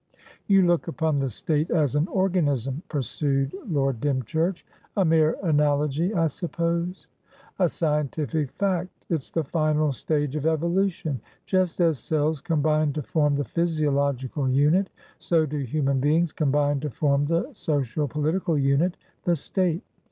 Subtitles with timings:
[0.47, 4.65] "You look upon the State as an organism," pursued Lord Dymchurch.
[4.97, 7.07] "A mere analogy, I suppose?"
[7.59, 9.05] "A scientific fact.
[9.09, 11.21] It's the final stage of evolution.
[11.45, 16.89] Just as cells combine to form the physiological unit, so do human beings combine to
[16.89, 18.95] form the social political unitthe
[19.37, 19.83] State.